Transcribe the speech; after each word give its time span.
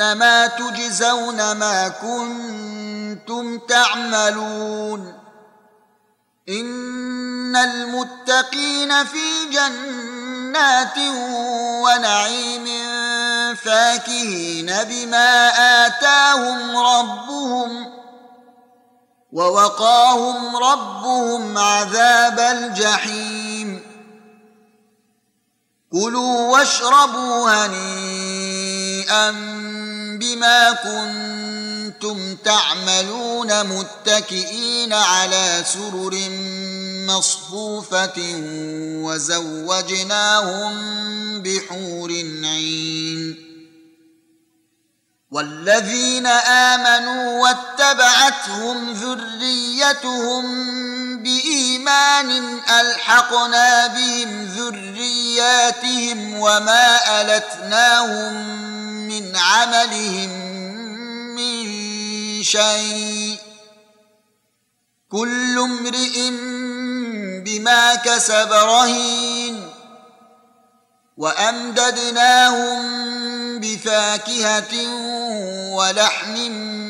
إنما 0.00 0.46
تجزون 0.46 1.52
ما 1.52 1.88
كنتم 1.88 3.58
تعملون. 3.58 5.18
إن 6.48 7.56
المتقين 7.56 9.04
في 9.04 9.46
جنات 9.52 10.98
ونعيم 11.84 12.66
فاكهين 13.54 14.72
بما 14.88 15.48
آتاهم 15.86 16.76
ربهم 16.76 17.92
ووقاهم 19.32 20.56
ربهم 20.56 21.58
عذاب 21.58 22.40
الجحيم. 22.40 23.89
كلوا 25.92 26.52
واشربوا 26.52 27.50
هنيئا 27.50 29.30
بما 30.18 30.72
كنتم 30.72 32.36
تعملون 32.36 33.66
متكئين 33.66 34.92
على 34.92 35.64
سرر 35.66 36.18
مصفوفة 37.06 38.12
وزوجناهم 39.04 40.72
بحور 41.42 42.10
عين. 42.44 43.50
والذين 45.30 46.26
آمنوا 46.26 47.48
واتبعتهم 47.90 48.92
ذريتهم 48.92 50.44
بإيمان 51.22 52.30
ألحقنا 52.80 53.86
بهم 53.86 54.44
ذرياتهم 54.44 56.34
وما 56.40 57.20
ألتناهم 57.20 58.34
من 59.08 59.36
عملهم 59.36 60.30
من 61.34 61.62
شيء 62.42 63.36
كل 65.10 65.58
امرئ 65.58 66.30
بما 67.44 67.94
كسب 67.94 68.52
رهين 68.52 69.70
وأمددناهم 71.16 72.80
بفاكهة 73.60 74.74
ولحم 75.74 76.89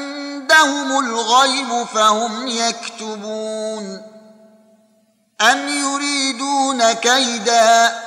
عندهم 0.51 0.99
الغيب 0.99 1.83
فهم 1.87 2.47
يكتبون 2.47 4.01
أم 5.41 5.67
يريدون 5.67 6.91
كيدا 6.93 8.01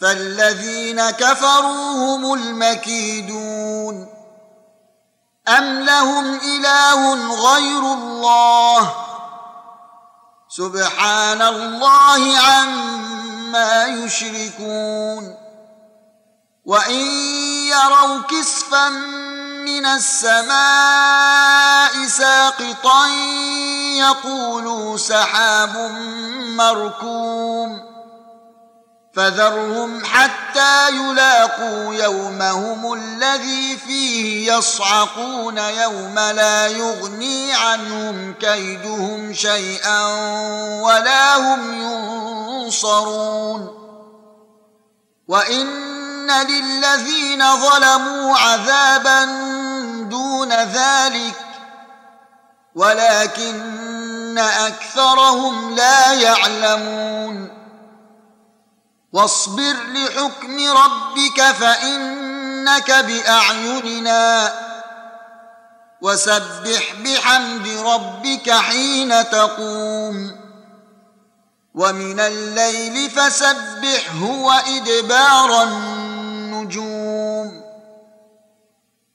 فالذين 0.00 1.10
كفروا 1.10 1.92
هم 1.92 2.34
المكيدون 2.34 4.08
أم 5.48 5.80
لهم 5.80 6.34
إله 6.34 7.34
غير 7.52 7.78
الله 7.92 8.94
سبحان 10.48 11.42
الله 11.42 12.38
عما 12.38 13.84
يشركون 13.86 15.36
وإن 16.64 17.00
يروا 17.70 18.22
كسفا 18.30 18.88
من 19.68 19.86
السماء 19.86 20.56
ساقطا 22.06 23.06
يقولوا 23.96 24.96
سحاب 24.96 25.76
مركوم 26.56 27.88
فذرهم 29.14 30.04
حتى 30.04 30.88
يلاقوا 30.88 31.94
يومهم 31.94 32.92
الذي 32.92 33.76
فيه 33.76 34.52
يصعقون 34.52 35.58
يوم 35.58 36.14
لا 36.14 36.66
يغني 36.66 37.52
عنهم 37.54 38.34
كيدهم 38.40 39.32
شيئا 39.32 40.06
ولا 40.82 41.36
هم 41.36 41.74
ينصرون. 42.64 43.78
وان 46.28 46.46
للذين 46.46 47.56
ظلموا 47.56 48.38
عذابا 48.38 49.24
دون 50.02 50.52
ذلك 50.52 51.34
ولكن 52.74 54.38
اكثرهم 54.38 55.74
لا 55.74 56.12
يعلمون. 56.12 57.58
واصبر 59.12 59.76
لحكم 59.88 60.70
ربك 60.70 61.42
فانك 61.42 62.90
باعيننا. 62.90 64.52
وسبح 66.00 66.94
بحمد 67.04 67.68
ربك 67.68 68.50
حين 68.50 69.30
تقوم. 69.30 70.36
ومن 71.74 72.20
الليل 72.20 73.10
فسبحه 73.10 74.22
وادبار 74.22 75.62
النار 75.62 75.97